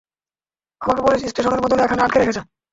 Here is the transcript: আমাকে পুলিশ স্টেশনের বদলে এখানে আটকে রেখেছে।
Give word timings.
আমাকে 0.81 1.01
পুলিশ 1.03 1.21
স্টেশনের 1.23 1.63
বদলে 1.63 1.81
এখানে 1.83 2.01
আটকে 2.03 2.19
রেখেছে। 2.19 2.41